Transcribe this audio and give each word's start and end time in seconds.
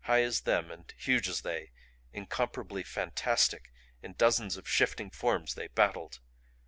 High 0.05 0.23
as 0.23 0.41
them, 0.41 0.71
as 0.71 0.79
huge 0.97 1.29
as 1.29 1.41
they, 1.41 1.73
incomparably 2.11 2.81
fantastic, 2.81 3.71
in 4.01 4.13
dozens 4.13 4.57
of 4.57 4.67
shifting 4.67 5.11
forms 5.11 5.53
they 5.53 5.67
battled. 5.67 6.19